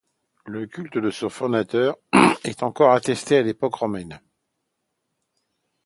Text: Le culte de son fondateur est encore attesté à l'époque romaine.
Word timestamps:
Le 0.47 0.65
culte 0.65 0.97
de 0.97 1.11
son 1.11 1.29
fondateur 1.29 1.95
est 2.43 2.63
encore 2.63 2.91
attesté 2.93 3.37
à 3.37 3.43
l'époque 3.43 3.75
romaine. 3.75 4.19